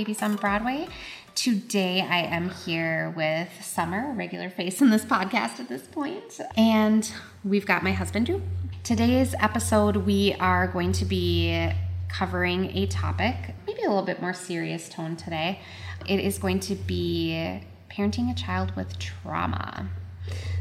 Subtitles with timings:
[0.00, 0.88] Adelle, owner of Babys on Broadway.
[1.34, 7.10] Today I am here with Sommer, regular face in this podcast at this point, and
[7.44, 8.42] we've got my husband Drew.
[8.82, 11.70] Today's episode, we are going to be
[12.08, 15.60] covering a topic, maybe a little bit more serious tone today.
[16.08, 19.88] It is going to be parenting a child with trauma.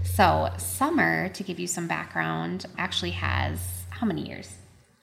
[0.03, 4.57] So, Sommer, to give you some background, actually has how many years?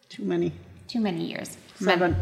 [0.08, 0.52] Too many.
[0.88, 1.56] Too many years.
[1.77, 2.16] Seven.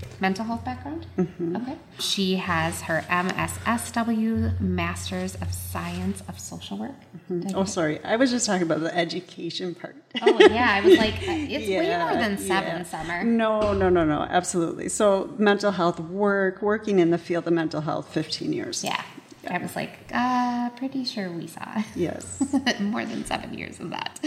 [0.00, 1.06] Men- mental health background?
[1.18, 1.76] Okay.
[1.98, 6.94] She has her MSSW, Masters of Science of Social Work.
[7.30, 8.02] I Oh, sorry.
[8.04, 9.96] I was just talking about the education part.
[10.22, 10.70] Oh, yeah.
[10.72, 12.82] I was like, it's way Yeah, more than seven, yeah.
[12.84, 13.24] Sommer.
[13.24, 14.22] No, no, no, no.
[14.22, 14.88] Absolutely.
[14.88, 18.82] So, mental health work, working in the field of mental health, 15 years.
[18.84, 19.02] Yeah.
[19.48, 22.42] I was like, uh, pretty sure we saw Yes.
[22.80, 24.20] more than seven years of that.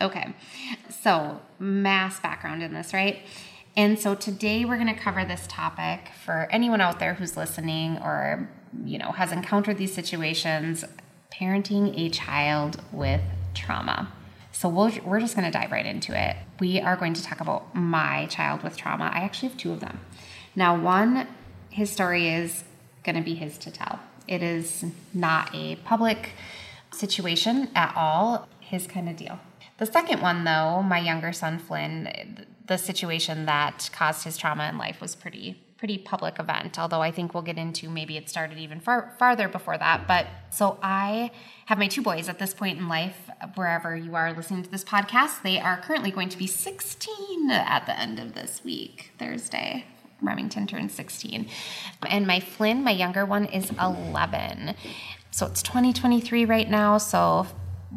[0.00, 0.32] Okay.
[1.02, 3.18] So, mass background in this, right?
[3.76, 7.98] And so today we're going to cover this topic for anyone out there who's listening
[7.98, 8.50] or,
[8.84, 10.84] you know, has encountered these situations
[11.32, 13.22] parenting a child with
[13.54, 14.12] trauma.
[14.52, 16.36] So we'll, we're just going to dive right into it.
[16.60, 19.10] We are going to talk about my child with trauma.
[19.12, 20.00] I actually have two of them.
[20.54, 21.26] Now, one,
[21.70, 22.64] his story is
[23.04, 24.00] going to be his to tell.
[24.28, 26.32] It is not a public
[26.92, 29.40] situation at all, his kind of deal.
[29.78, 34.78] The second one, though, my younger son Flynn, the situation that caused his trauma in
[34.78, 36.78] life was pretty pretty public event.
[36.78, 40.06] Although I think we'll get into maybe it started even far farther before that.
[40.06, 41.32] But so I
[41.66, 44.84] have my two boys at this point in life, wherever you are listening to this
[44.84, 49.86] podcast, they are currently going to be 16 at the end of this week, Thursday.
[50.20, 51.48] Remington turned 16.
[52.06, 54.76] And my Flynn, my younger one, is 11.
[55.32, 56.98] So it's 2023 right now.
[56.98, 57.48] So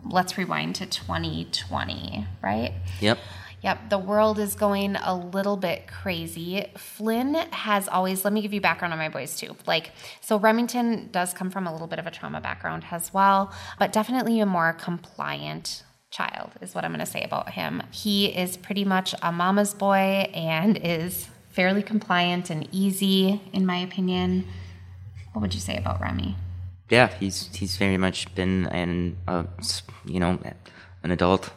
[0.10, 2.74] let's rewind to 2020, right?
[3.00, 3.20] Yep.
[3.66, 6.68] Yep, the world is going a little bit crazy.
[6.78, 9.56] Flynn has always, let me give you background on my boys too.
[9.66, 9.90] Like,
[10.22, 13.92] so Remington does come from a little bit of a trauma background as well, but
[13.92, 15.82] definitely a more compliant
[16.12, 17.82] child, is what I'm gonna say about him.
[17.90, 23.78] He is pretty much a mama's boy and is fairly compliant and easy, in my
[23.78, 24.46] opinion.
[25.34, 26.36] What would you say about Remy?
[26.92, 29.46] Yeah, he's he's very much been an uh,
[30.06, 30.38] you know
[31.02, 31.50] an adult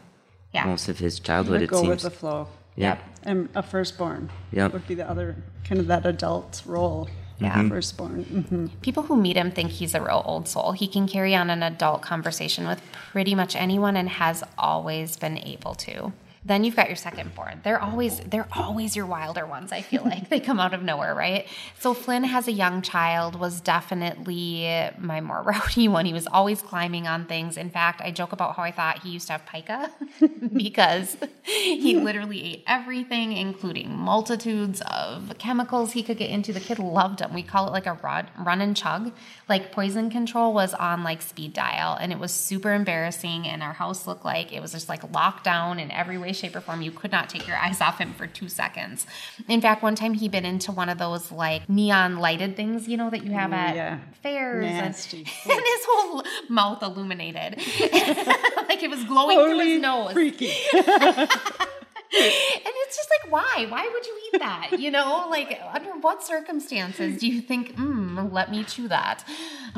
[0.53, 0.65] Yeah.
[0.67, 1.63] most of his childhood.
[1.63, 2.03] It Go with seems.
[2.05, 2.49] the flow.
[2.77, 2.99] Yeah.
[3.25, 4.73] And a firstborn Yep.
[4.73, 7.09] would be the other kind of that adult role.
[7.41, 7.69] Yeah.
[7.69, 8.25] Firstborn.
[8.25, 10.73] hmm People who meet him think he's a real old soul.
[10.73, 12.81] He can carry on an adult conversation with
[13.13, 16.13] pretty much anyone and has always been able to.
[16.45, 17.61] Then you've got your second born.
[17.65, 20.29] They're always they're always your wilder ones, I feel like.
[20.29, 21.47] they come out of nowhere, right?
[21.79, 26.07] So Flynn has a young child was definitely my more rowdy one.
[26.07, 27.57] He was always climbing on things.
[27.57, 29.91] In fact, I joke about how I thought he used to have pica
[30.53, 36.53] because he literally ate everything, including multitudes of chemicals he could get into.
[36.53, 37.35] The kid loved them.
[37.35, 39.13] We call it like a run, run and chug.
[39.49, 43.47] Like poison control was on like speed dial, and it was super embarrassing.
[43.47, 46.57] And our house looked like it was just like locked down in every way, shape,
[46.57, 46.83] or form.
[46.83, 49.07] You could not take your eyes off him for two seconds.
[49.49, 52.97] In fact, one time he bit into one of those like neon lighted things, you
[52.97, 53.99] know, that you have at yeah.
[54.23, 55.19] fairs, and, Nasty.
[55.45, 57.57] and his whole mouth illuminated,
[58.69, 60.13] like it was glowing through his nose.
[60.13, 60.53] freaky.
[62.11, 63.67] And it's just like, why?
[63.69, 64.81] Why would you eat that?
[64.81, 69.25] You know, like under what circumstances do you think, mm, let me chew that?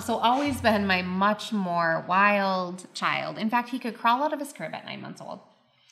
[0.01, 3.37] So always been my much more wild child.
[3.37, 5.41] In fact, he could crawl out of his crib at nine months old.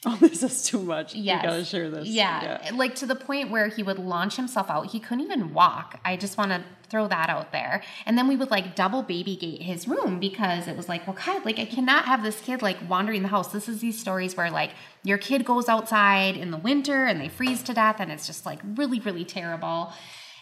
[0.06, 1.14] Oh, this is too much.
[1.14, 1.42] Yes.
[1.42, 2.06] You gotta share this.
[2.06, 2.70] Yeah.
[2.72, 4.92] Like to the point where he would launch himself out.
[4.92, 6.00] He couldn't even walk.
[6.04, 7.82] I just want to throw that out there.
[8.06, 11.16] And then we would like double baby gate his room because it was like, well,
[11.26, 13.50] God, like I cannot have this kid like wandering the house.
[13.50, 14.70] This is these stories where like
[15.02, 18.46] your kid goes outside in the winter and they freeze to death and it's just
[18.46, 19.92] like really, really terrible.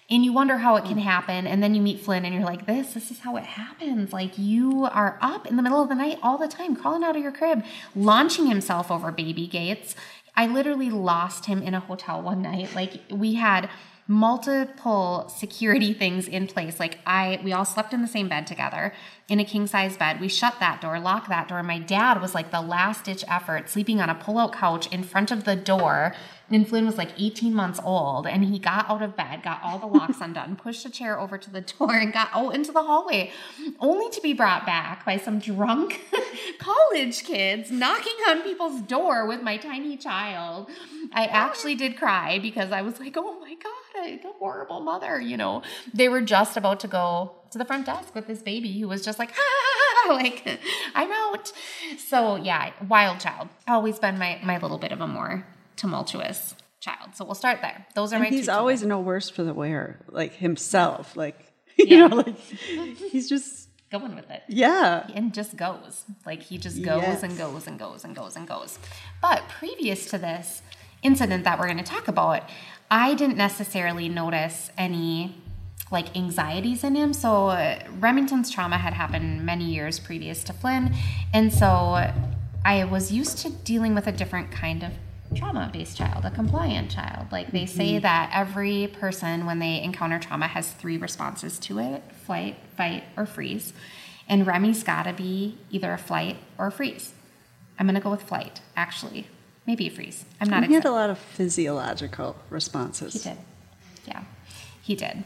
[0.09, 1.03] And you wonder how it can mm.
[1.03, 1.47] happen.
[1.47, 4.13] And then you meet Flynn and you're like, this, this is how it happens.
[4.13, 7.17] Like you are up in the middle of the night all the time, crawling out
[7.17, 7.65] of your crib,
[7.95, 9.97] launching himself over baby gates.
[10.37, 12.75] I literally lost him in a hotel one night.
[12.75, 13.69] Like we had
[14.09, 16.79] multiple security things in place.
[16.79, 18.93] Like I we all slept in the same bed together
[19.29, 20.21] in a king size bed.
[20.21, 21.63] We shut that door, locked that door.
[21.63, 25.33] My dad was like the last ditch effort sleeping on a pull-out couch in front
[25.33, 26.15] of the door.
[26.49, 29.81] And Flynn was like 18 months old and he got out of bed, got all
[29.81, 32.85] the locks undone, pushed a chair over to the door and got out into the
[32.85, 33.33] hallway,
[33.81, 36.03] only to be brought back by some drunk
[36.61, 40.71] college kids knocking on people's door with my tiny child.
[41.13, 43.73] I actually did cry because I was like, oh my God,
[44.05, 45.63] The horrible mother, you know.
[45.95, 49.05] They were just about to go to the front desk with this baby who was
[49.05, 50.61] just like, ah, like,
[50.95, 51.53] I'm out.
[51.99, 53.49] So yeah, wild child.
[53.67, 55.47] Always been my, my little bit of a more
[55.77, 57.15] tumultuous child.
[57.15, 57.87] So we'll start there.
[57.95, 58.99] Those are my he's always children.
[59.01, 61.17] no worse for the wear, like himself.
[61.17, 62.07] Like you Yeah.
[62.09, 62.39] know, like
[63.11, 64.43] he's just going with it.
[64.49, 65.07] yeah.
[65.15, 66.05] and just goes.
[66.25, 67.23] Like he just goes Yes.
[67.23, 68.79] and goes and goes and goes and goes.
[69.23, 70.63] But previous to this
[71.03, 72.43] incident that we're going to talk about,
[72.91, 75.43] I didn't necessarily notice any
[75.91, 77.13] like anxieties in him.
[77.13, 80.95] So uh, Remington's trauma had happened many years previous to Flynn,
[81.33, 82.11] and so
[82.65, 84.93] I was used to dealing with a different kind of
[85.37, 87.31] trauma based child, a compliant child.
[87.31, 92.03] Like they say that every person, when they encounter trauma, has three responses to it
[92.25, 93.73] flight, fight, or freeze.
[94.29, 97.13] And Remy's gotta be either a flight or a freeze.
[97.79, 99.29] I'm gonna go with flight, actually.
[99.67, 100.25] Maybe a freeze.
[100.41, 103.13] I'm not He had a lot of physiological responses.
[103.15, 103.39] He did.
[104.07, 104.23] Yeah,
[104.83, 105.25] he did.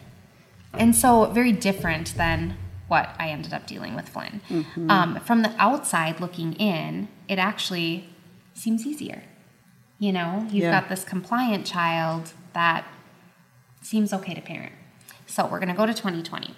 [0.73, 2.57] And so, very different than
[2.89, 4.41] what I ended up dealing with Flynn.
[4.89, 8.09] Um, from the outside looking in, it actually
[8.55, 9.23] seems easier.
[9.99, 10.81] You know, you've Yeah.
[10.81, 12.85] got this compliant child that
[13.83, 14.73] seems okay to parent.
[15.27, 16.55] So, we're going to go to 2020.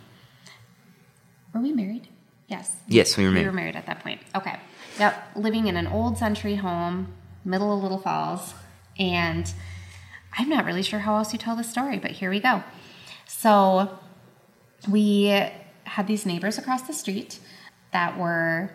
[1.54, 2.08] Were we married?
[2.48, 2.76] Yes.
[2.86, 3.42] Yes, we were married.
[3.44, 4.20] We were married at that point.
[4.34, 4.56] Okay.
[4.98, 5.36] Yep.
[5.36, 7.08] Living in an old century home,
[7.44, 8.54] middle of Little Falls.
[8.98, 9.52] And
[10.38, 12.62] I'm not really sure how else you tell the story, but here we go.
[13.26, 13.98] So
[14.88, 15.26] we
[15.84, 17.38] had these neighbors across the street
[17.92, 18.72] that were,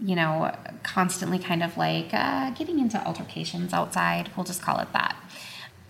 [0.00, 4.30] you know, constantly kind of like uh, getting into altercations outside.
[4.36, 5.16] We'll just call it that.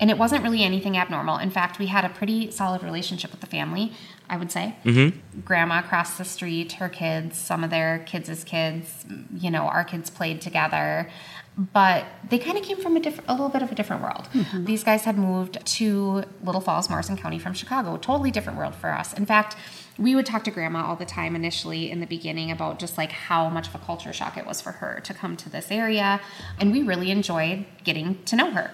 [0.01, 1.39] And it wasn't really anything abnormal.
[1.39, 3.93] In fact, we had a pretty solid relationship with the family,
[4.31, 4.77] I would say.
[4.85, 5.41] Mm-hmm.
[5.41, 9.05] Grandma across the street, her kids, some of their kids' kids,
[9.35, 11.11] you know, our kids played together.
[11.59, 14.29] But they kind of came from a, diff- a little bit of a different world.
[14.33, 14.65] Mm-hmm.
[14.65, 17.97] These guys had moved to Little Falls, Morrison County from Chicago.
[17.97, 19.13] Totally different world for us.
[19.13, 19.57] In fact,
[19.99, 23.11] we would talk to grandma all the time initially in the beginning about just like
[23.11, 26.21] how much of a culture shock it was for her to come to this area.
[26.61, 28.71] And we really enjoyed getting to know her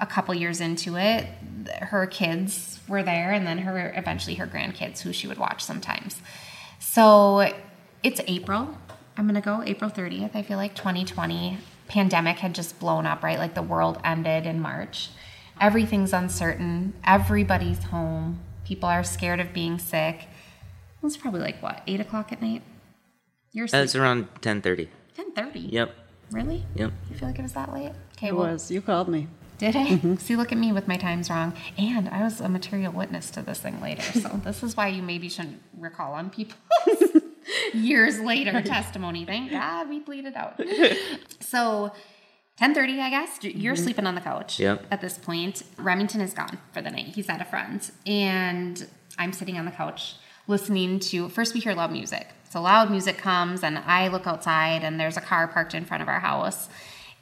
[0.00, 1.26] a couple years into it,
[1.82, 6.20] her kids were there, and then her eventually her grandkids, who she would watch sometimes.
[6.80, 7.52] So
[8.02, 8.76] it's April.
[9.16, 10.34] I'm gonna go April 30th.
[10.34, 11.58] I feel like 2020
[11.94, 13.38] pandemic had just blown up, right?
[13.38, 15.10] Like the world ended in March.
[15.60, 16.92] Everything's uncertain.
[17.04, 18.40] Everybody's home.
[18.64, 20.22] People are scared of being sick.
[20.22, 22.62] It was probably like what eight o'clock at night.
[23.52, 24.02] You're That's asleep.
[24.02, 24.88] around 10:30.
[25.16, 25.72] 10:30.
[25.72, 25.94] Yep.
[26.32, 26.64] Really?
[26.74, 26.92] Yep.
[27.10, 27.92] You feel like it was that late?
[28.16, 28.28] Okay.
[28.28, 28.72] It well, was.
[28.72, 29.28] You called me.
[29.58, 29.86] did I?
[29.86, 30.16] Mm-hmm.
[30.16, 31.52] See, look at me with my times wrong.
[31.78, 34.02] And I was a material witness to this thing later.
[34.02, 36.93] So this is why you maybe shouldn't recall on people's
[37.72, 39.24] years later testimony.
[39.24, 40.60] Thank God we bleeded out.
[41.40, 41.92] So
[42.60, 43.38] 10:30, I guess.
[43.42, 43.84] You're mm-hmm.
[43.84, 44.86] sleeping on the couch Yep.
[44.90, 45.62] at this point.
[45.76, 47.08] Remington is gone for the night.
[47.08, 47.92] He's at a friend's.
[48.06, 48.86] And
[49.18, 50.16] I'm sitting on the couch
[50.46, 52.28] listening to first we hear loud music.
[52.50, 56.02] So loud music comes and I look outside and there's a car parked in front
[56.02, 56.68] of our house.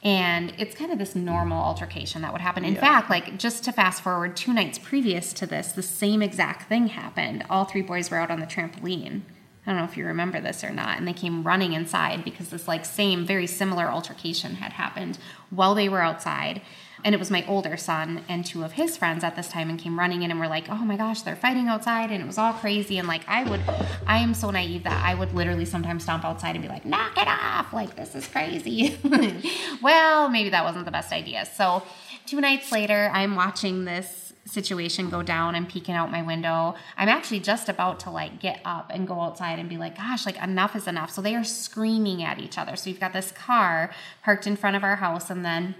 [0.03, 2.65] And it's kind of this normal altercation that would happen.
[2.65, 6.67] In fact, like just to fast forward two nights previous to this, the same exact
[6.67, 7.45] thing happened.
[7.49, 9.21] All three boys were out on the trampoline.
[9.65, 10.97] I don't know if you remember this or not.
[10.97, 15.17] And they came running inside because this like same, very similar altercation had happened
[15.49, 16.61] while they were outside.
[17.05, 19.77] And it was my older son and two of his friends at this time and
[19.77, 22.11] came running in and were like, oh my gosh, they're fighting outside.
[22.11, 22.97] And it was all crazy.
[22.97, 23.61] And like, I would,
[24.07, 27.17] I am so naive that I would literally sometimes stomp outside and be like, knock
[27.17, 27.73] it off.
[27.73, 28.97] Like, this is crazy.
[29.81, 31.45] well, maybe that wasn't the best idea.
[31.45, 31.83] So
[32.25, 36.75] two nights later, I'm watching this situation go down and peeking out my window.
[36.97, 40.25] I'm actually just about to like get up and go outside and be like, gosh,
[40.25, 41.11] like enough is enough.
[41.11, 42.75] So they are screaming at each other.
[42.75, 43.91] So we've got this car
[44.23, 45.75] parked in front of our house and then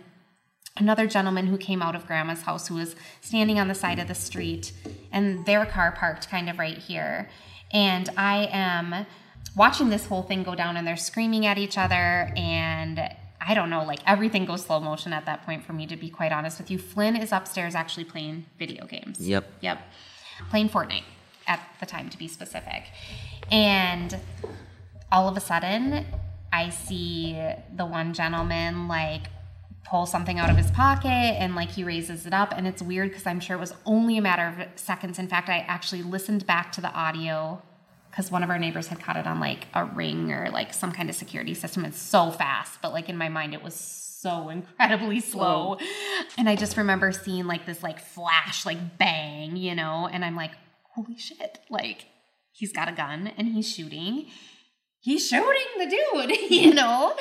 [0.77, 4.07] another gentleman who came out of grandma's house who was standing on the side of
[4.07, 4.71] the street
[5.11, 7.29] and their car parked kind of right here.
[7.71, 9.05] And I am
[9.55, 12.99] watching this whole thing go down and they're screaming at each other and
[13.45, 16.09] I don't know, like everything goes slow motion at that point for me to be
[16.09, 16.77] quite honest with you.
[16.77, 19.19] Flynn is upstairs actually playing video games.
[19.19, 19.45] Yep.
[19.61, 19.81] Yep.
[20.49, 21.03] Playing Fortnite
[21.47, 22.85] at the time to be specific.
[23.51, 24.17] And
[25.11, 26.05] all of a sudden,
[26.51, 27.33] I see
[27.75, 29.23] the one gentleman like
[29.83, 32.53] pull something out of his pocket and like he raises it up.
[32.55, 35.19] And it's weird because I'm sure it was only a matter of seconds.
[35.19, 37.61] In fact, I actually listened back to the audio
[38.13, 40.91] because one of our neighbors had caught it on like a ring or like some
[40.91, 41.83] kind of security system.
[41.83, 45.77] It's so fast, but like in my mind, it was so incredibly slow.
[46.37, 50.35] And I just remember seeing like this like flash, like bang, you know, and I'm
[50.35, 50.51] like,
[50.91, 52.05] holy shit, like
[52.51, 54.27] he's got a gun and he's shooting.
[55.03, 57.13] He's shooting the dude, you know?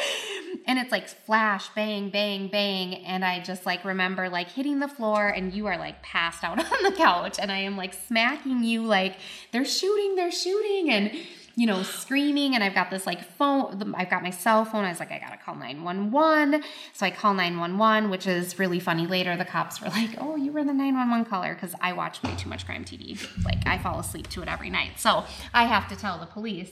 [0.69, 3.05] And it's like flash, bang, bang, bang.
[3.05, 6.59] And I just like remember like hitting the floor and you are like passed out
[6.73, 7.41] on the couch.
[7.41, 9.17] And I am like smacking you like
[9.51, 10.91] they're shooting, they're shooting.
[10.93, 11.11] And
[11.57, 12.55] you know, screaming.
[12.55, 14.85] And I've got this like phone, I've got my cell phone.
[14.85, 16.63] I was like, I gotta call 911.
[16.93, 19.07] So I call 911, which is really funny.
[19.07, 22.35] Later, the cops were like, oh, you were the 911 caller because I watch way
[22.37, 23.19] too much crime TV.
[23.45, 24.93] Like, I fall asleep to it every night.
[24.99, 26.71] So I have to tell the police.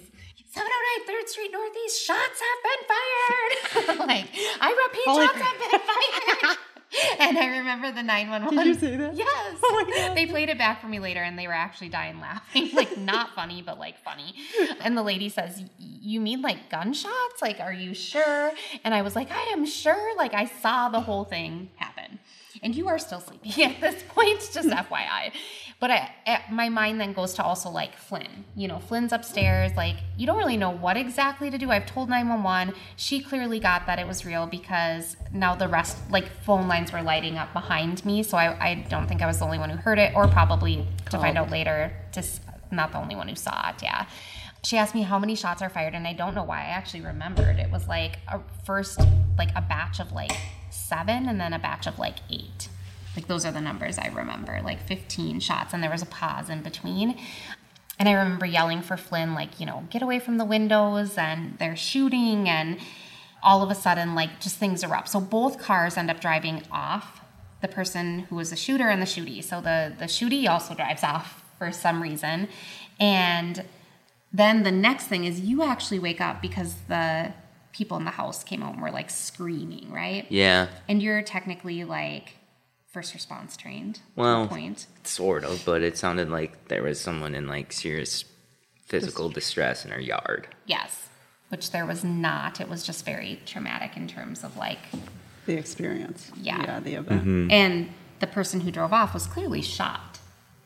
[0.50, 3.98] 709 3rd Street Northeast, shots have been fired.
[4.08, 4.26] like,
[4.60, 6.58] I repeat, Holy shots have been fired.
[7.20, 8.58] and I remember the 911.
[8.58, 9.14] Did you say that?
[9.14, 9.58] Yes.
[9.62, 10.16] Oh my God.
[10.16, 12.70] They played it back for me later and they were actually dying laughing.
[12.74, 14.34] like, not funny, but like funny.
[14.80, 17.40] And the lady says, You mean like gunshots?
[17.40, 18.50] Like, are you sure?
[18.82, 20.16] And I was like, I am sure.
[20.16, 22.18] Like, I saw the whole thing happen.
[22.62, 25.32] And you are still sleeping at this point, just FYI.
[25.80, 28.44] But I, I- my mind then goes to also like Flynn.
[28.54, 29.72] You know, Flynn's upstairs.
[29.76, 31.70] Like, you don't really know what exactly to do.
[31.70, 32.74] I've told 911.
[32.96, 37.02] She clearly got that it was real because now the rest, like, phone lines were
[37.02, 38.22] lighting up behind me.
[38.22, 40.86] So I, I don't think I was the only one who heard it, or probably
[41.10, 41.52] to find out oh.
[41.52, 43.82] later, just not the only one who saw it.
[43.82, 44.06] Yeah.
[44.62, 46.58] She asked me how many shots are fired, and I don't know why.
[46.58, 47.58] I actually remembered.
[47.58, 49.00] It was like a first,
[49.38, 50.32] like a batch of like
[50.68, 52.68] seven, and then a batch of like eight.
[53.16, 56.48] Like those are the numbers I remember, like 15 shots, and there was a pause
[56.48, 57.18] in between.
[57.98, 61.58] And I remember yelling for Flynn, like, you know, get away from the windows, and
[61.58, 62.78] they're shooting, and
[63.42, 65.10] all of a sudden, like, just things erupt.
[65.10, 67.20] So both cars end up driving off.
[67.60, 69.44] The person who was the shooter and the shooty.
[69.44, 72.48] So the the shooty also drives off for some reason,
[72.98, 73.64] and
[74.32, 77.32] then the next thing is you actually wake up because the
[77.72, 80.26] people in the house came out and were like screaming, right?
[80.30, 82.36] Yeah, And you're technically like
[82.92, 83.96] first response trained.
[83.96, 84.86] to a Well, point.
[85.04, 88.24] sort of, but it sounded like there was someone in like serious
[88.86, 90.48] physical distress in her yard.
[90.66, 91.08] Yes,
[91.50, 92.60] which there was not.
[92.60, 94.78] It was just very traumatic in terms of like,
[95.46, 96.30] The experience.
[96.36, 96.62] Yeah.
[96.62, 97.20] Yeah, the event.
[97.22, 97.50] Mm-hmm.
[97.50, 100.18] and the person who drove off was clearly shot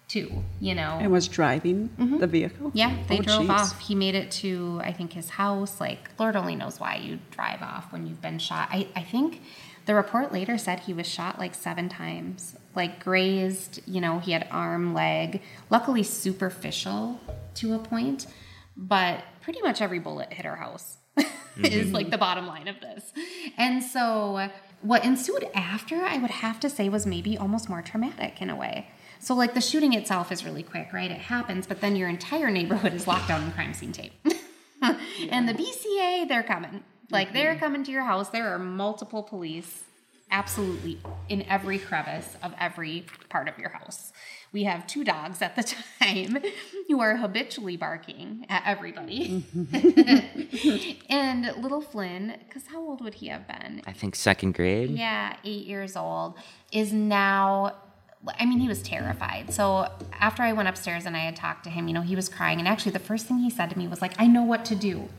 [0.08, 0.42] too.
[0.60, 0.98] You know.
[1.00, 2.68] And was driving the vehicle?
[2.68, 2.78] Mm-hmm.
[2.78, 3.50] Yeah, they Oh, drove jeez.
[3.50, 3.78] off.
[3.80, 5.80] He made it to, I think, his house.
[5.80, 8.68] Like, Lord only knows why you drive off when you've been shot.
[8.70, 9.40] I, I think
[9.86, 14.32] the report later said he was shot like seven times, like grazed, you know, he
[14.32, 15.42] had arm, leg.
[15.70, 17.20] Luckily, superficial
[17.54, 18.26] to a point,
[18.76, 20.98] but pretty much every bullet hit our house.
[21.54, 21.66] Mm-hmm.
[21.66, 23.12] is like the bottom line of this.
[23.56, 24.50] And so
[24.82, 28.56] what ensued after I would have to say was maybe almost more traumatic in a
[28.56, 28.88] way.
[29.20, 31.10] So like the shooting itself is really quick, right?
[31.10, 34.12] It happens, but then your entire neighborhood is locked down in crime scene tape.
[35.30, 36.82] and the BCA, they're coming.
[37.14, 37.60] Like they're mm-hmm.
[37.60, 38.28] coming to your house.
[38.28, 39.84] There are multiple police
[40.30, 44.12] absolutely in every crevice of every part of your house.
[44.52, 45.62] We have two dogs at the
[46.02, 46.38] time
[46.88, 49.44] who are habitually barking at everybody.
[49.56, 51.02] Mm-hmm.
[51.08, 53.82] and little Flynn, because how old would he have been?
[53.86, 54.90] I think second grade.
[54.90, 56.34] Yeah, eight years old,
[56.72, 57.76] is now.
[58.38, 59.52] I mean, he was terrified.
[59.52, 59.86] So
[60.18, 62.58] after I went upstairs and I had talked to him, you know, he was crying.
[62.58, 64.74] And actually, the first thing he said to me was like, "I know what to
[64.74, 65.10] do,"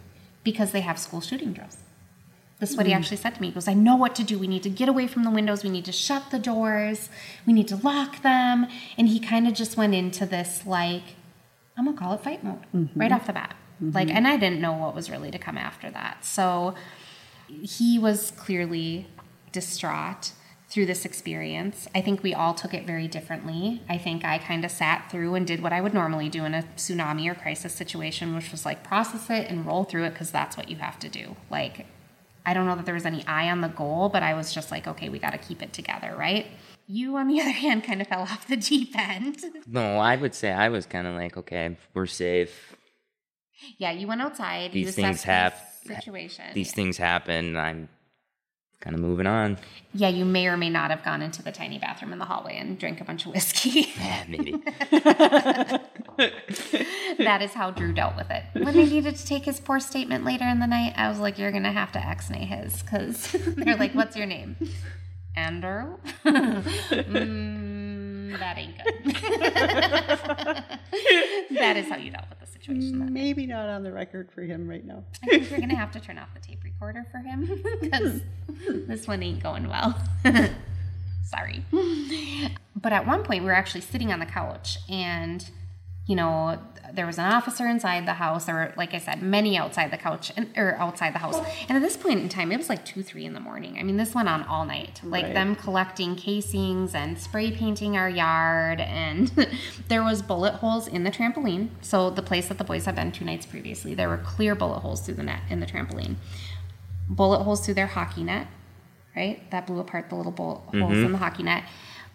[0.43, 1.77] because they have school shooting drills.
[2.59, 2.99] This is what he mm-hmm.
[2.99, 3.47] actually said to me.
[3.47, 4.39] He goes, I know what to do.
[4.39, 5.63] We need to get away from the windows.
[5.63, 7.09] We need to shut the doors.
[7.45, 8.67] We need to lock them.
[8.97, 11.03] And he kind of just went into this, like,
[11.77, 12.97] I'm going to call it fight mode mm-hmm.
[12.97, 13.55] right off the bat.
[13.81, 14.17] Like, mm-hmm.
[14.17, 16.23] and I didn't know what was really to come after that.
[16.23, 16.75] So
[17.47, 19.07] he was clearly
[19.51, 20.31] distraught
[20.69, 21.87] through this experience.
[21.93, 23.81] I think we all took it very differently.
[23.87, 26.53] I think I kind of sat through and did what I would normally do in
[26.53, 30.31] a tsunami or crisis situation, which was like process it and roll through it because
[30.31, 31.35] that's what you have to do.
[31.51, 31.85] Like,
[32.45, 34.69] I don't know that there was any eye on the goal, but I was just
[34.71, 36.45] like, okay, we got to keep it together, right?
[36.87, 39.43] You, on the other hand, kind of fell off the deep end.
[39.67, 42.75] No, I would say I was kind of like, okay, we're safe.
[43.79, 44.75] yeah, you went outside.
[44.75, 46.45] you These things hap- situation.
[46.53, 47.57] These things happen.
[47.57, 47.89] I'm
[48.79, 49.57] kind of moving on.
[49.93, 52.57] yeah, you may or may not have gone into the tiny bathroom in the hallway
[52.57, 53.91] and drank a bunch of whiskey.
[53.97, 54.53] Yeah, maybe.
[56.17, 58.43] that is how Drew dealt with it.
[58.53, 61.37] When they needed to take his poor statement later in the night, I was like,
[61.37, 64.55] "You're gonna have to X-nay his," because they're like, "What's your name?"
[65.35, 65.97] Andrew.
[66.25, 69.15] mm, that ain't good.
[71.57, 73.11] that is how you dealt with the situation.
[73.11, 75.03] Maybe not on the record for him right now.
[75.23, 78.21] I think you're gonna have to turn off the tape recorder for him because
[78.87, 79.99] this one ain't going well.
[81.25, 81.65] Sorry.
[82.75, 85.49] But at one point, we were actually sitting on the couch, and
[86.05, 86.59] you know,
[86.93, 88.45] there was an officer inside the house.
[88.45, 91.37] There were, like I said, many outside the couch and or outside the house.
[91.67, 93.77] And at this point in time, it was like two, three in the morning.
[93.79, 95.01] I mean, this went on all night.
[95.03, 95.33] Like Right.
[95.33, 99.27] them collecting casings and spray painting our yard, and
[99.87, 101.69] there was bullet holes in the trampoline.
[101.81, 104.79] So the place that the boys had been two nights previously, there were clear bullet
[104.79, 106.15] holes through the net in the trampoline.
[107.09, 108.47] Bullet holes through their hockey net,
[109.15, 109.49] right?
[109.51, 110.81] That blew apart the little bullet mm-hmm.
[110.81, 111.63] holes in the hockey net.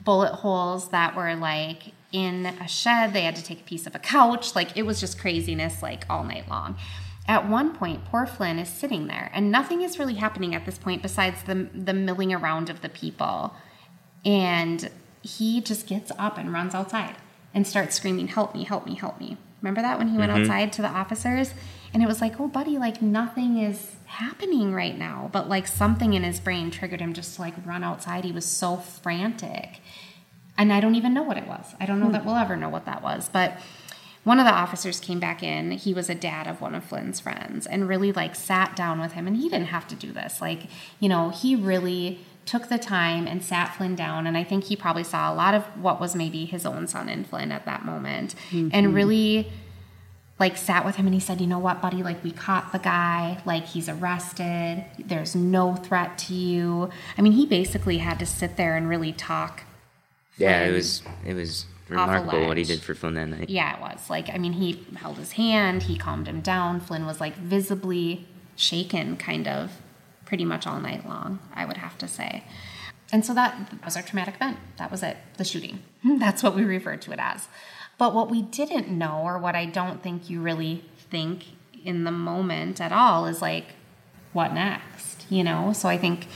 [0.05, 3.13] Bullet holes that were like in a shed.
[3.13, 4.55] They had to take a piece of a couch.
[4.55, 6.77] Like it was just craziness like all night long.
[7.29, 10.79] At one point, poor Flynn is sitting there and nothing is really happening at this
[10.79, 13.55] point besides the the milling around of the people.
[14.25, 14.91] And
[15.23, 17.17] he just gets up and runs outside
[17.55, 19.37] and starts screaming, Help me, help me, help me.
[19.61, 20.43] Remember that when he went mm-hmm.
[20.43, 21.53] outside to the officers?
[21.93, 25.31] And it was like, Oh, buddy, like nothing is happening right now.
[25.33, 28.25] But like something in his brain triggered him just to like run outside.
[28.25, 29.81] He was so frantic.
[30.59, 31.75] And I don't even know what it was.
[31.81, 32.13] I don't know hmm.
[32.13, 33.29] that we'll ever know what that was.
[33.29, 33.59] But
[34.25, 35.71] one of the officers came back in.
[35.71, 39.13] He was a dad of one of Flynn's friends and really like sat down with
[39.13, 39.29] him.
[39.29, 40.41] And he didn't have to do this.
[40.41, 40.65] Like,
[40.99, 44.27] you know, he really took the time and sat Flynn down.
[44.27, 47.09] And I think he probably saw a lot of what was maybe his own son
[47.09, 48.71] in Flynn at that moment mm-hmm.
[48.73, 49.53] and really
[50.41, 52.03] like sat with him and he said, You know what, buddy?
[52.03, 53.41] Like, we caught the guy.
[53.45, 54.85] Like, he's arrested.
[54.99, 56.91] There's no threat to you.
[57.17, 59.65] I mean, he basically had to sit there and really talk.
[60.39, 63.51] Yeah, it was it was remarkable what he did for Flynn that night.
[63.51, 64.09] Yeah, it was.
[64.09, 66.81] Like, I mean, he held his hand, he calmed him down.
[66.81, 69.73] Flynn was like visibly shaken, kind of,
[70.25, 72.45] pretty much all night long, I would have to say.
[73.13, 74.59] And so that was our traumatic event.
[74.79, 75.83] That was it, the shooting.
[76.05, 77.49] That's what we referred to it as.
[78.01, 81.45] But what we didn't know, or what I don't think you really think
[81.85, 83.67] in the moment at all, is like,
[84.33, 85.27] what next?
[85.29, 85.75] You know?
[85.75, 86.27] So I think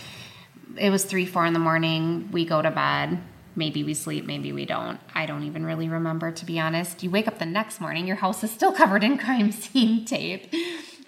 [0.76, 2.28] it was three, four in the morning.
[2.30, 3.18] We go to bed.
[3.56, 5.00] Maybe we sleep, maybe we don't.
[5.14, 7.02] I don't even really remember, to be honest.
[7.02, 10.52] You wake up the next morning, your house is still covered in crime scene tape.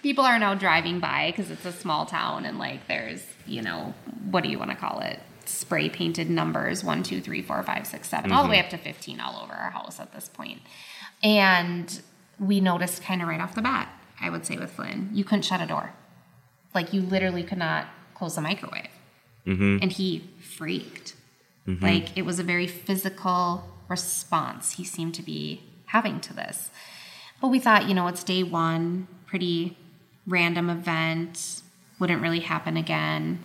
[0.01, 3.93] People are now driving by because it's a small town and, like, there's, you know,
[4.31, 5.19] what do you want to call it?
[5.47, 8.65] Spray painted numbers one, two, three, four, five, six, seven, all the way mm-hmm.
[8.65, 10.61] up to 15 all over our house at this point.
[11.23, 12.01] And
[12.39, 13.89] we noticed kind of right off the bat,
[14.21, 15.93] I would say with Flynn, you couldn't shut a door.
[16.75, 18.89] Like, you literally could not close the microwave
[19.47, 19.77] mm-hmm.
[19.81, 21.15] and he freaked.
[21.67, 21.83] Mm-hmm.
[21.83, 26.69] Like it was a very physical response he seemed to be having to this.
[27.41, 29.77] But we thought, you know, it's day one, pretty
[30.25, 31.61] random event,
[31.99, 33.39] wouldn't really happen again.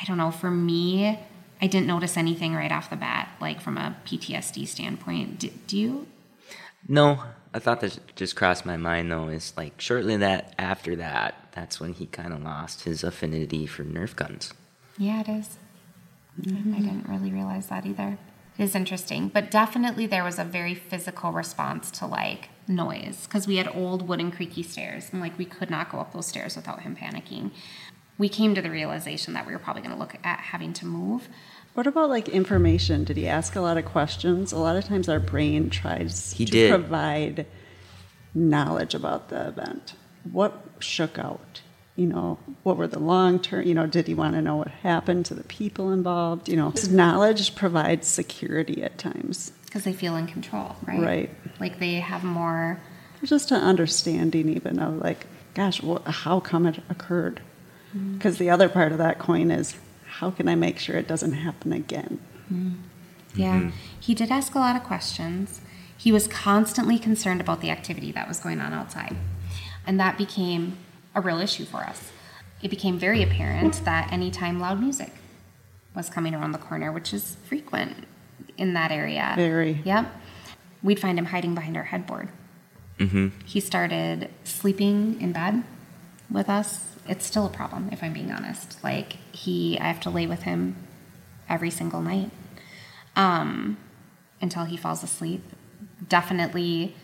[0.00, 1.18] I don't know, for me,
[1.60, 5.38] I didn't notice anything right off the bat, like from a PTSD standpoint.
[5.38, 6.06] Do, do you?
[6.88, 7.22] No,
[7.54, 9.28] I thought that just crossed my mind though.
[9.28, 13.84] Is like shortly that after that, that's when he kind of lost his affinity for
[13.84, 14.52] Nerf guns.
[14.98, 15.58] Yeah, it is.
[16.38, 16.72] I mm-hmm.
[16.74, 18.18] didn't really realize that either.
[18.58, 23.46] It is interesting, but definitely there was a very physical response to like noise because
[23.46, 26.56] we had old wooden creaky stairs and like we could not go up those stairs
[26.56, 27.50] without him panicking.
[28.18, 30.86] We came to the realization that we were probably going to look at having to
[30.86, 31.28] move.
[31.74, 33.04] What about like information?
[33.04, 34.52] Did he ask a lot of questions?
[34.52, 36.70] A lot of times our brain tries He to did.
[36.70, 37.46] provide
[38.34, 39.94] knowledge about the event.
[40.30, 41.62] What shook out?
[41.96, 44.68] You know, what were the long term, you know, did he want to know what
[44.68, 46.48] happened to the people involved?
[46.48, 49.52] You know, his knowledge provides security at times.
[49.66, 51.00] because they feel in control, right?
[51.02, 51.30] Right.
[51.60, 52.80] Like they have more.
[53.24, 57.40] Just an understanding even of like, gosh, wh- how come it occurred?
[57.92, 59.76] Because the other part of that coin is,
[60.06, 62.20] how can I make sure it doesn't happen again?
[62.52, 62.74] Mm-hmm.
[63.34, 63.60] Yeah.
[63.60, 63.70] Mm-hmm.
[63.98, 65.60] He did ask a lot of questions.
[65.96, 69.16] He was constantly concerned about the activity that was going on outside.
[69.86, 70.78] And that became
[71.14, 72.10] a real issue for us.
[72.62, 75.12] It became very apparent that anytime loud music
[75.94, 78.06] was coming around the corner, which is frequent
[78.56, 79.32] in that area.
[79.36, 79.82] Very.
[79.84, 80.06] Yep.
[80.82, 82.28] We'd find him hiding behind our headboard.
[82.98, 83.28] Mm-hmm.
[83.44, 85.64] He started sleeping in bed
[86.32, 86.96] with us.
[87.08, 88.82] It's still a problem, if I'm being honest.
[88.82, 90.76] Like, he, I have to lay with him
[91.48, 92.30] every single night
[93.16, 93.76] um,
[94.40, 95.42] until he falls asleep.
[96.08, 96.94] Definitely,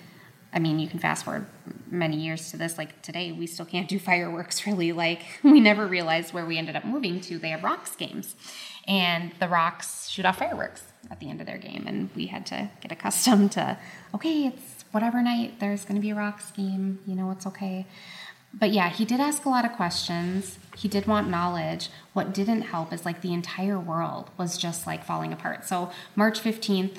[0.53, 1.47] I mean, you can fast forward
[1.91, 2.79] many years to this.
[2.79, 4.93] Like today, we still can't do fireworks really.
[4.93, 7.39] Like, we never realized where we ended up moving to.
[7.39, 8.35] They have Rox games,
[8.87, 11.85] and the Rox shoot off fireworks at the end of their game.
[11.87, 13.79] And we had to get accustomed to,
[14.15, 16.99] okay, it's whatever night, there's going to be a Rox game.
[17.07, 17.87] You know, it's okay.
[18.53, 20.59] But yeah, he did ask a lot of questions.
[20.77, 21.91] He did want knowledge.
[22.13, 25.67] What didn't help is like the entire world was just like falling apart.
[25.67, 26.99] So, March 15th,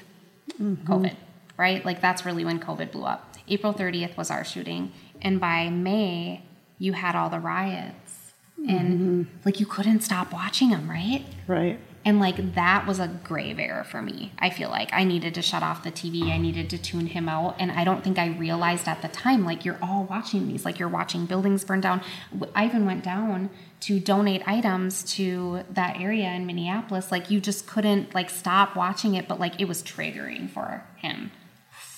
[0.61, 0.91] mm-hmm.
[0.91, 1.15] COVID,
[1.57, 1.83] right?
[1.83, 3.35] Like that's really when COVID blew up.
[3.47, 4.91] April 30th was our shooting.
[5.21, 6.43] And by May,
[6.77, 8.33] you had all the riots.
[8.67, 9.37] And mm-hmm.
[9.45, 11.25] like you couldn't stop watching them, right?
[11.47, 11.79] Right.
[12.05, 14.31] And like that was a grave error for me.
[14.39, 16.31] I feel like I needed to shut off the TV.
[16.31, 17.55] I needed to tune him out.
[17.59, 20.79] And I don't think I realized at the time, like you're all watching these, like
[20.79, 22.01] you're watching buildings burn down.
[22.55, 23.49] I even went down
[23.81, 27.11] to donate items to that area in Minneapolis.
[27.11, 31.31] Like you just couldn't like stop watching it, but like it was triggering for him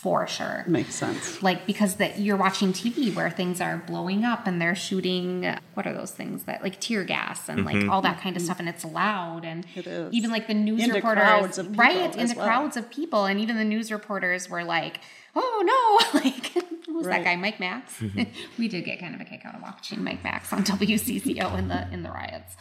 [0.02, 0.64] for sure.
[0.66, 1.44] Makes sense.
[1.44, 5.86] Like because that you're watching TV where things are blowing up and they're shooting what
[5.86, 7.92] are those things that like tear gas and like mm-hmm.
[7.92, 10.12] all that kind of stuff and it's loud and It is.
[10.12, 12.46] even like the news Into reporters crowds of people right in the well.
[12.48, 15.02] crowds of people and even the news reporters were like
[15.36, 16.48] oh no like
[16.88, 17.18] who's Right.
[17.18, 18.24] that guy Mike Max mm-hmm.
[18.58, 21.68] we did get kind of a kick out of watching Mike Max on WCCO in
[21.68, 22.56] the in the riots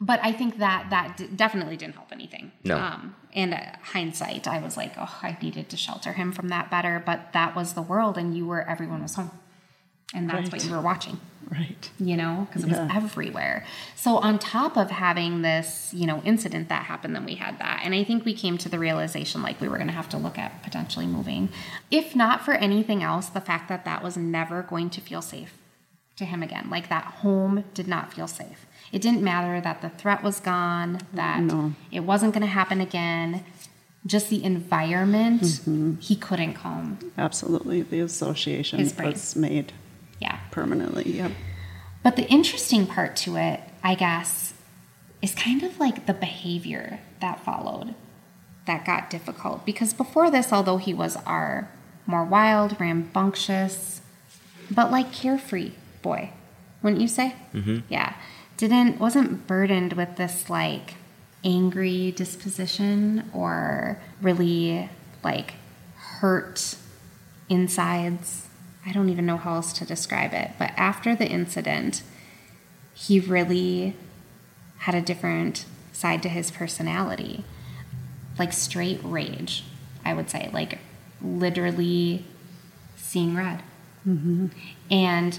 [0.00, 2.76] but I think that that d- definitely didn't help anything No.
[2.76, 6.70] um, and uh, hindsight I was like oh I needed to shelter him from that
[6.70, 9.30] better but that was the world and you were everyone was home
[10.14, 11.90] and that's what you were watching Right.
[11.98, 13.64] you know, because it was everywhere.
[13.96, 17.80] So, on top of having this, you know, incident that happened, then we had that.
[17.84, 20.18] And I think we came to the realization like we were going to have to
[20.18, 21.48] look at potentially moving.
[21.90, 25.54] If not for anything else, the fact that that was never going to feel safe
[26.16, 26.68] to him again.
[26.68, 28.66] Like that home did not feel safe.
[28.92, 31.74] It didn't matter that the threat was gone, that No.
[31.90, 33.44] it wasn't going to happen again.
[34.06, 35.96] Just the environment, Mm-hmm.
[36.00, 36.98] he couldn't calm.
[37.18, 37.82] Absolutely.
[37.82, 39.72] The association His was made
[40.20, 40.38] Yeah.
[40.50, 41.16] permanently.
[41.18, 41.32] Yep.
[42.02, 44.54] But the interesting part to it, I guess,
[45.20, 47.94] is kind of like the behavior that followed
[48.66, 49.66] that got difficult.
[49.66, 51.68] Because before this, although he was our
[52.06, 54.00] more wild, rambunctious,
[54.70, 55.72] but like carefree
[56.02, 56.30] boy,
[56.82, 57.34] wouldn't you say?
[57.52, 57.78] Mm-hmm.
[57.88, 58.14] Yeah.
[58.58, 60.96] Didn't, wasn't burdened with this like
[61.44, 64.90] angry disposition or really
[65.24, 65.54] like
[65.94, 66.76] hurt
[67.48, 68.48] insides.
[68.84, 70.50] I don't even know how else to describe it.
[70.58, 72.02] But after the incident,
[72.94, 73.96] he really
[74.78, 77.44] had a different side to his personality.
[78.38, 79.64] Like straight rage,
[80.04, 80.50] I would say.
[80.52, 80.78] Like
[81.22, 82.24] literally
[82.96, 83.62] seeing red.
[84.06, 84.48] Mm-hmm.
[84.90, 85.38] And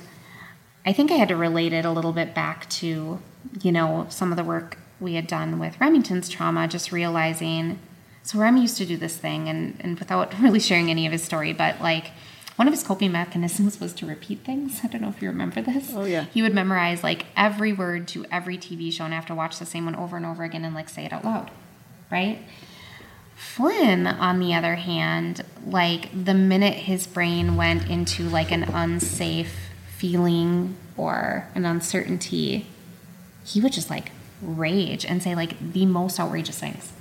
[0.90, 3.22] I think I had to relate it a little bit back to,
[3.62, 7.78] you know, some of the work we had done with Remington's trauma, just realizing.
[8.24, 11.24] So Rem used to do this thing, and, and without really sharing any of his
[11.24, 12.10] story, but like
[12.56, 14.80] one of his coping mechanisms was to repeat things.
[14.84, 15.94] I don't know if you remember this.
[15.94, 16.26] Oh, yeah.
[16.34, 19.68] He would memorize like every word to every TV show and have to watch the
[19.68, 21.52] same one over and over again and like say it out loud,
[22.12, 22.40] right?
[23.36, 29.69] Flynn, on the other hand, like the minute his brain went into like an unsafe
[30.00, 32.66] feeling or an uncertainty,
[33.46, 36.94] he would just like rage and say like the most outrageous things.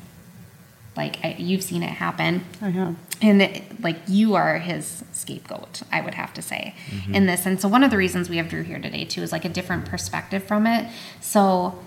[0.96, 2.44] Like I, you've seen it happen.
[2.60, 2.96] I have.
[3.22, 6.74] and it, like you are his scapegoat i would have to say.
[6.90, 7.14] Mm-hmm.
[7.14, 9.30] In this and so one of the reasons we have drew here today too is
[9.30, 10.90] like a different perspective from it.
[11.20, 11.78] So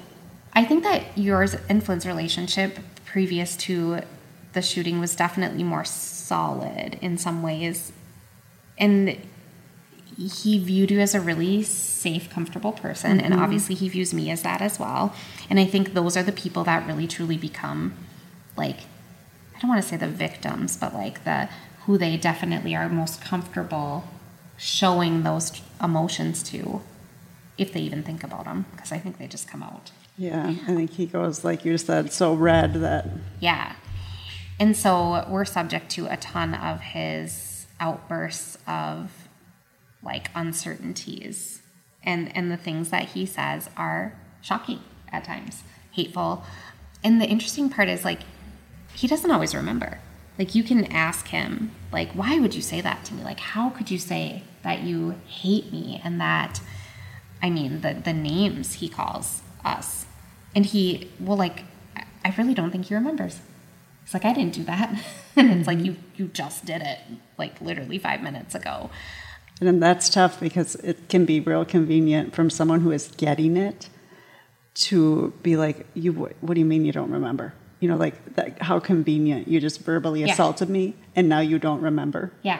[0.53, 4.01] i think that yours and flynn's relationship previous to
[4.53, 7.91] the shooting was definitely more solid in some ways.
[8.77, 9.17] And
[10.17, 13.19] he viewed you as a really safe, comfortable person.
[13.19, 13.43] And mm-hmm.
[13.43, 15.13] obviously, he views me as that as well.
[15.49, 17.93] And I think those are the people that really truly become
[18.57, 18.81] like,
[19.55, 21.49] I don't want to say the victims, but like the
[21.85, 24.03] who they definitely are most comfortable
[24.57, 26.81] showing those emotions to
[27.57, 29.91] if they even think about them because I think they just come out.
[30.17, 30.47] Yeah.
[30.47, 33.07] I think he goes, like you said, so red that
[33.39, 33.73] Yeah.
[34.59, 39.20] And so we're subject to a ton of his outbursts of
[40.03, 41.61] like uncertainties.
[42.03, 44.79] And and the things that he says are shocking
[45.11, 46.43] at times, hateful.
[47.03, 48.21] And the interesting part is like
[48.93, 49.99] he doesn't always remember.
[50.39, 53.23] Like you can ask him, like, why would you say that to me?
[53.23, 56.61] Like, how could you say that you hate me and that
[57.41, 60.05] I mean the the names he calls us.
[60.55, 61.63] And he well like
[61.95, 63.39] I- really don't think he remembers.
[64.03, 64.89] It's like I didn't do that.
[65.35, 65.85] and it's like mm-hmm.
[65.85, 66.99] you you just did it
[67.37, 68.89] like literally 5 minutes ago.
[69.61, 73.89] And that's tough because it can be real convenient from someone who is getting it
[74.73, 78.61] to be like, "You, what do you mean you don't remember?" You know, like that,
[78.61, 79.47] how convenient.
[79.47, 80.33] You just verbally Yeah.
[80.33, 82.31] assaulted me, and now you don't remember.
[82.41, 82.59] Yeah.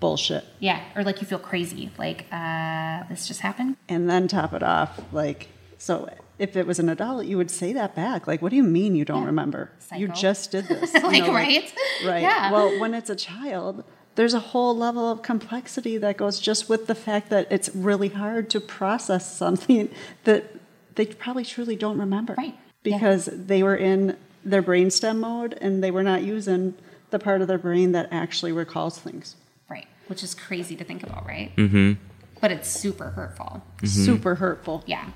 [0.00, 0.44] Bullshit.
[0.60, 1.90] Yeah, or like you feel crazy.
[1.98, 3.76] Like uh this just happened.
[3.88, 7.72] And then top it off, like, so if it was an adult, you would say
[7.72, 8.26] that back.
[8.28, 9.26] Like, what do you mean you don't Yeah.
[9.26, 9.70] remember?
[9.96, 10.92] You just did this.
[10.94, 11.72] You like right?
[12.06, 12.22] Right.
[12.22, 12.52] Yeah.
[12.52, 13.82] Well, when it's a child,
[14.18, 18.08] there's a whole level of complexity that goes just with the fact that it's really
[18.08, 19.88] hard to process something
[20.24, 20.56] that
[20.96, 22.34] they probably truly don't remember.
[22.36, 22.58] Right.
[22.82, 22.96] Yeah.
[22.98, 26.74] Because they were in their brainstem mode and they were not using
[27.10, 29.36] the part of their brain that actually recalls things.
[29.70, 29.86] right.
[30.08, 31.54] Which is crazy to think about, right?
[31.54, 31.92] Mm-hmm.
[32.40, 33.62] But it's super hurtful.
[33.84, 34.82] Super hurtful.
[34.84, 35.10] Yeah.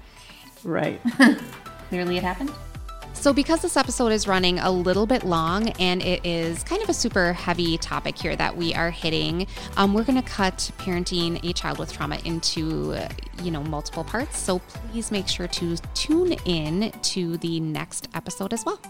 [0.62, 1.01] Right.
[1.88, 2.53] Clearly it happened.
[3.14, 6.88] So, because this episode is running a little bit long and it is kind of
[6.88, 9.46] a super heavy topic here that we are hitting,
[9.77, 12.98] um, we're going to cut parenting a child with trauma into,
[13.44, 14.38] you know, multiple parts.
[14.38, 18.81] So, please make sure to tune in to the next episode as well.